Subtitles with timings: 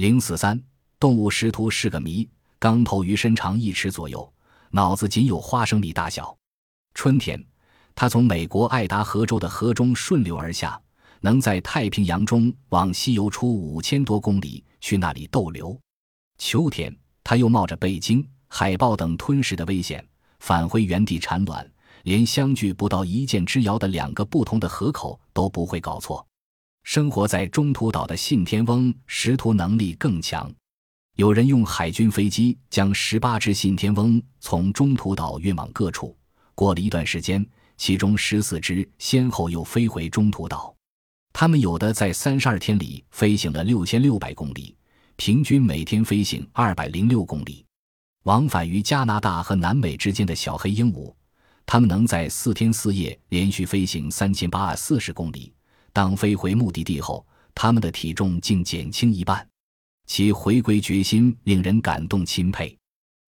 [0.00, 0.58] 零四三，
[0.98, 2.26] 动物识图是个谜。
[2.58, 4.32] 刚头鱼身长一尺左右，
[4.70, 6.34] 脑子仅有花生米大小。
[6.94, 7.38] 春天，
[7.94, 10.80] 它从美国爱达荷州的河中顺流而下，
[11.20, 15.78] 能在太平洋中往西游出五千多公里，去那里逗留。
[16.38, 20.02] 秋天，它又冒着被鲸、海豹等吞噬的危险，
[20.38, 21.70] 返回原地产卵，
[22.04, 26.26] 连相距不到一箭之遥的两个不同的河口都不会搞错。
[26.92, 30.52] 生活在中途岛的信天翁识图能力更强。
[31.14, 36.18] 有人用海军飞机将十八只信天翁从中途岛运往各处。
[36.52, 40.74] 过了一段时间，其中十四只先后又飞回中途岛。
[41.32, 44.74] 它们有的在三十二天里飞行了六千六百公里，
[45.14, 47.64] 平均每天飞行二百零六公里。
[48.24, 51.14] 往返于加拿大和南美之间的小黑鹦鹉，
[51.64, 55.52] 它们能在四天四夜连续飞行三千八百四十公里。
[55.92, 59.46] 当飞回目的地后，它们的体重竟减轻一半。
[60.06, 62.76] 其回归决心令人感动钦佩。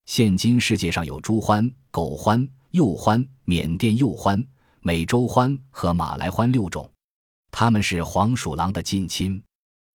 [0.07, 4.45] 现今世界上有猪獾、狗獾、鼬獾、缅甸鼬獾、
[4.81, 6.91] 美洲獾和马来獾六种，
[7.53, 9.41] 它们是黄鼠狼的近亲，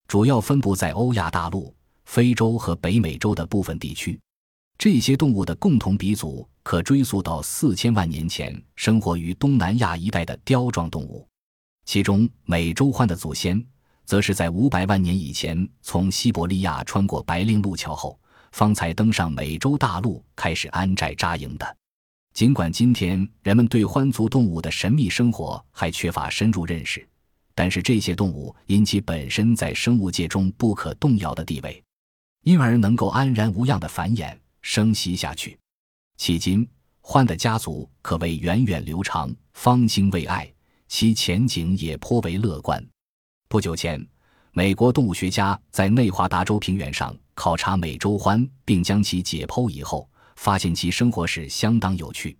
[0.07, 4.17] 主要分布在欧亚大陆、非洲和北美洲的部分地区。
[4.77, 11.26] 这些动物的共同鼻祖可追溯到四千万年前生活于东南亚一带的雕状动物，
[11.87, 13.65] 其中美洲獾的祖先。
[14.05, 18.17] 则是在五百万年以前，从西伯利亚穿过白令路桥后，
[18.53, 21.77] 方才登上美洲大陆，开始安寨扎营的。
[22.33, 27.05] 尽管今天人们对獾族动物的神秘生活还缺乏深入认识，
[27.53, 31.83] 但是这些动物因其本身在生物界中不可动摇的地位，
[32.43, 35.59] 因而能够安然无恙地繁衍生息下去。
[36.17, 36.65] 迄今，
[37.01, 40.49] 獾的家族可谓源远流长，方兴未艾，
[40.87, 42.83] 其前景也颇为乐观。
[43.47, 44.05] 不久前，
[44.51, 52.37] 美国动物学家在内华达州平原上考察美洲獾，并将其解剖以后，发现其生活史相当有趣。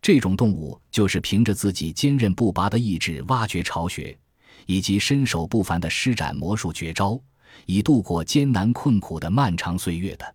[0.00, 4.18] 这种动物就是凭着自己坚韧不拔的意志挖掘巢穴，
[4.66, 7.20] 以及身手不凡的施展魔术绝招，
[7.66, 10.34] 以度过艰难困苦的漫长岁月的。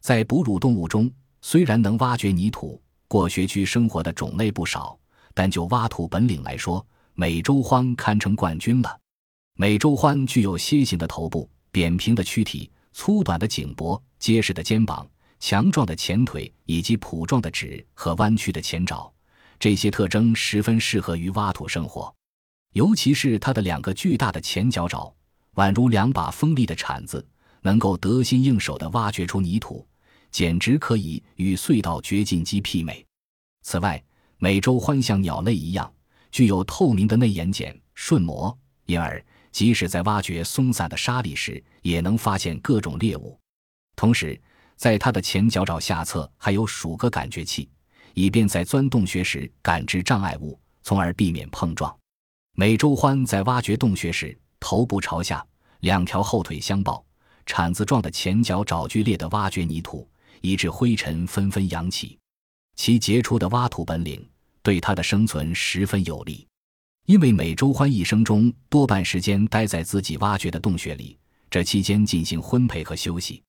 [0.00, 1.10] 在哺乳动物中，
[1.42, 4.98] 虽然能挖掘泥土、过穴区生活的种类不少，
[5.34, 6.84] 但就挖土本领来说，
[7.14, 8.98] 美洲獾堪称冠军了。
[9.54, 15.06] 美洲獾具有楔形的头部、扁平的躯体、粗短的颈脖、结实的肩膀、
[15.38, 19.12] 强壮的前腿以及蹼状的趾和弯曲的前爪，
[19.58, 22.12] 这些特征十分适合于挖土生活。
[22.72, 25.14] 尤其是它的两个巨大的前脚爪，
[25.56, 27.24] 宛如两把锋利的铲子，
[27.60, 29.86] 能够得心应手地挖掘出泥土，
[30.30, 33.04] 简直可以与隧道掘进机媲美。
[33.62, 34.02] 此外，
[34.42, 35.88] 美洲獾像鸟类一样，
[36.32, 39.24] 具有透明的内眼睑、瞬膜，因而。
[39.52, 43.38] 即使在挖掘松散的沙砾时，也能发现各种猎物。
[43.94, 44.36] 同时，
[44.74, 47.70] 在它的前脚爪下侧还有数个感觉器，
[48.14, 51.96] 以便在钻洞穴时感知障碍物，从而避免碰撞。
[52.56, 55.46] 美洲獾在挖掘洞穴时，头部朝下，
[55.80, 57.04] 两条后腿相抱，
[57.46, 60.10] 铲子状的前脚爪剧烈地挖掘泥土，
[60.40, 62.18] 以致灰尘纷纷扬起。
[62.74, 64.26] 其杰出的挖土本领
[64.62, 66.46] 对它的生存十分有利。
[67.06, 71.18] 因为美洲獾一生中多半时间待在自己挖掘的洞穴里，
[71.50, 73.42] 这期间进行婚配和休息。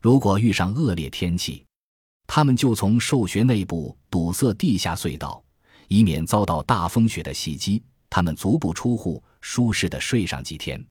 [0.00, 1.64] 如果遇上恶劣天气，
[2.28, 5.42] 它们就从兽穴内部堵塞地下隧道，
[5.88, 7.82] 以免遭到大风雪的袭击。
[8.08, 10.82] 它们足不出户，舒适的睡上几天。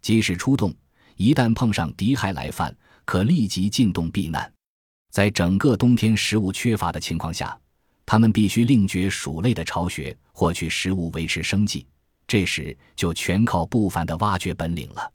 [0.00, 0.72] 即使出洞，
[1.16, 4.52] 一旦碰上敌害来犯，可立即进洞避难。
[5.10, 7.58] 在整个冬天食物缺乏的情况下。
[8.10, 11.86] 他们必须另掘鼠类的巢穴，获取食物维持生计。
[12.26, 15.12] 这时就全靠不凡的挖掘本领了。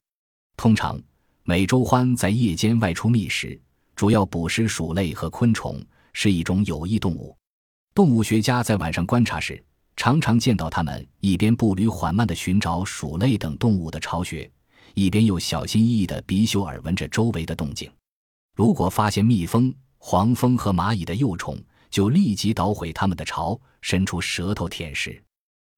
[0.56, 0.96] 通常，
[1.42, 3.60] 美洲獾在夜间外出觅食，
[3.96, 7.36] 主要捕食鼠类和昆虫，是一种有益动物。
[7.96, 9.60] 动物学家在晚上观察时，
[9.96, 14.48] 常常见到它们一边步履缓慢地寻找鼠类等动物的巢穴，
[14.94, 17.90] 一边又小心翼翼地鼻嗅耳闻着周围的动静。
[18.54, 21.58] 如果发现蜜蜂、黄蜂和蚂蚁的幼虫，
[21.94, 25.22] 就立即捣毁它们的巢，伸出舌头舔食。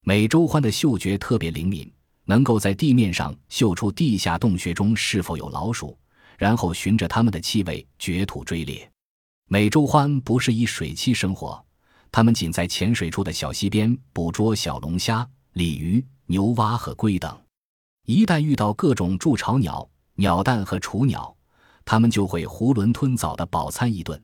[0.01, 1.93] 美洲獾的嗅觉特别灵敏，
[2.25, 5.95] 能够在地面上嗅出地下洞穴中是否有老鼠，
[6.39, 8.91] 然后循着它们的气味掘土追猎。
[9.49, 11.63] 美洲獾不是以水栖生活，
[12.11, 17.39] 它们仅在浅水处的小溪边捕捉小龙虾、鲤鱼、牛蛙和龟等。
[18.07, 21.37] 一旦遇到各种筑巢鸟、鸟蛋和雏鸟，
[21.85, 24.19] 它们就会囫囵吞枣地饱餐一顿。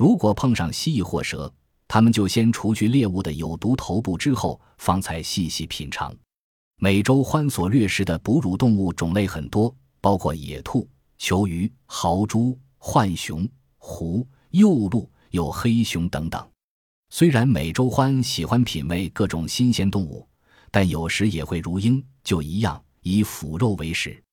[0.00, 1.52] 如果碰上蜥蜴或蛇，
[1.86, 6.16] 他们就先除去猎物的有毒头部，之后方才细细品尝。
[6.78, 10.88] 美洲獾所掠食的哺乳动物种类很多，包括野兔、
[11.18, 16.48] 球鱼、豪猪、浣熊、狐、幼鹿，有黑熊等等。
[17.10, 20.26] 虽然美洲獾喜欢品味各种新鲜动物，
[20.70, 24.24] 但有时也会如鹰就一样以腐肉为食。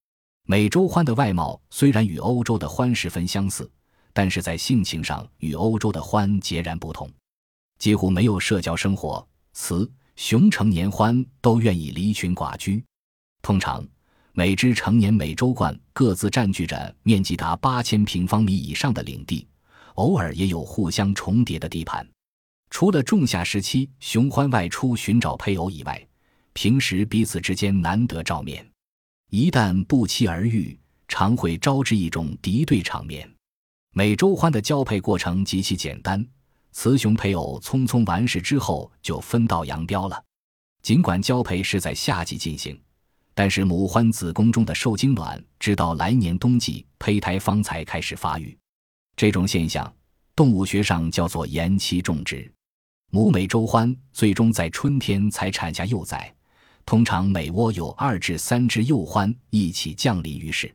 [0.44, 3.70] 美洲獾的外貌虽然与欧洲的獾十分相似，
[4.18, 7.08] 但是在性情上与欧洲的獾截然不同，
[7.78, 9.24] 几乎没有社交生活。
[9.54, 12.84] 雌雄成年獾都愿意离群寡居。
[13.44, 13.88] 通常，
[14.34, 19.48] 每只成年美洲獾各自占据着面积达八千平方米以上的领地，
[19.94, 22.04] 偶尔也有互相重叠的地盘。
[22.72, 26.08] 除了仲夏时期雄獾外出寻找配偶以外，
[26.54, 28.68] 平时彼此之间难得照面。
[29.30, 30.76] 一旦不期而遇，
[31.08, 33.32] 常会招致一种敌对场面。
[33.98, 36.24] 美洲獾的交配过程极其简单，
[36.72, 40.24] 雌雄配偶匆匆完事之后就分道扬镳了。
[40.84, 42.80] 尽管交配是在夏季进行，
[43.34, 48.56] 但是母獾子宫中的受精卵直到来年冬季胚胎方才开始发育。
[49.16, 49.92] 这种现象，
[50.36, 52.48] 动物学上叫做延期种植。
[53.10, 56.32] 母美洲獾最终在春天才产下幼崽。
[56.86, 60.72] 通常每窝有二至三只幼獾一起降临于世。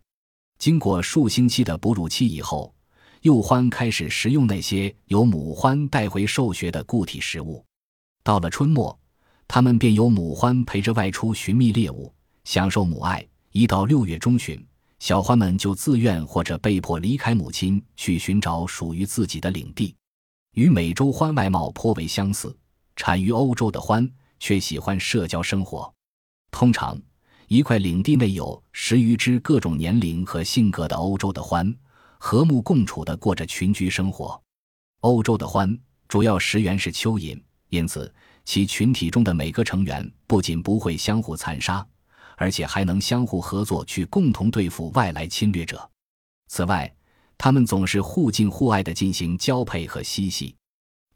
[0.59, 2.75] 经过数星期的哺乳期以后，
[3.23, 7.65] 幼獾开始食用那些由母獾带回兽穴的固体食物。
[8.25, 8.99] 到了春末，
[9.47, 13.25] 它们便由母獾陪着外出寻觅猎物，享受母爱。
[13.53, 14.61] 一到六月中旬，
[14.99, 19.95] 小獾们就自愿或者被迫离开母亲，去寻找属于自己的领地。
[20.55, 22.57] 与美洲獾外貌颇为相似，
[22.97, 24.11] 产于欧洲的獾
[24.41, 25.93] 却喜欢社交生活。
[26.51, 27.01] 通常，
[27.47, 31.73] 一块领地内有十余只各种年龄和性格的欧洲的獾，
[32.25, 34.41] 和睦共处地过着群居生活。
[35.01, 35.77] 欧洲的獾
[36.07, 38.15] 主要食源是蚯蚓，因此
[38.45, 41.85] 其群体中的每个成员不仅不会相互残杀，
[42.37, 45.91] 而且还能相互合作去共同对付外来侵略者。
[46.47, 46.95] 此外，
[47.37, 50.55] 它们总是互敬互爱地进行交配和嬉戏。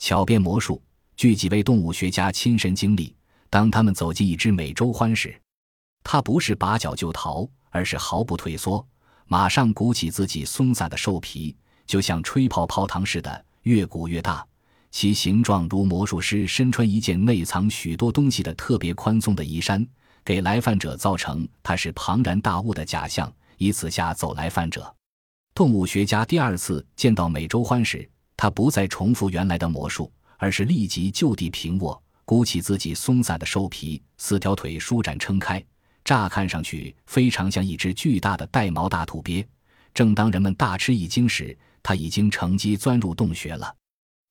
[0.00, 0.82] 巧变魔术，
[1.16, 3.14] 据几位动物学家亲身经历。
[3.48, 5.40] 当他们走进一只美洲獾时，
[6.02, 8.84] 它不是拔脚就逃，而是毫不退缩，
[9.28, 11.56] 马上鼓起自己松散的兽皮，
[11.86, 14.46] 就像吹泡泡糖似的，越鼓越大。
[14.90, 19.86] 其形状如魔术师身穿一件内藏许多东西的特别宽松的衣衫，
[20.24, 24.94] 给来犯者造成他是庞然大物的假象，以此吓走来犯者。
[25.54, 32.00] 动物学家第二次见到美洲獾时，他不再重复原来的魔术，而是立即就地平卧。
[32.24, 35.62] 鼓起自己松散的兽皮，四条腿舒展撑开，
[36.06, 39.44] 乍看上去非常像一只巨大的带毛大土鳖。
[39.92, 43.74] 正当人们大吃一惊时，它已经乘机钻入洞穴了。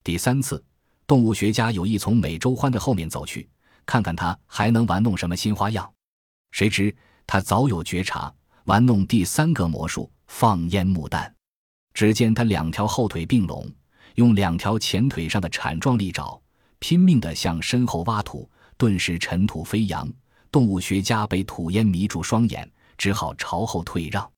[0.02, 0.64] 第三次，
[1.06, 3.50] 动物学家有意从美洲獾的后面走去，
[3.86, 5.92] 看看它还能玩弄什么新花样。
[6.52, 6.96] 谁知
[7.28, 8.34] 它早有觉察，
[8.64, 11.36] 玩弄第三个魔术——放烟幕弹。
[11.94, 13.70] 只见它两条后腿并拢，
[14.14, 16.42] 用两条前腿上的铲状利爪。
[16.80, 20.10] 拼命地向身后挖土，顿时尘土飞扬。
[20.56, 24.35] 动物学家被土烟迷住双眼，只好朝后退让。